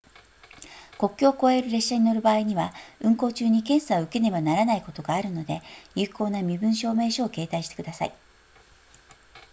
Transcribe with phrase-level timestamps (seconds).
[0.97, 5.61] 国境を越える列車に乗る場合には運行中に検査を受けねばならないことがあるので
[5.93, 8.13] 有効な身分証明書を携帯してください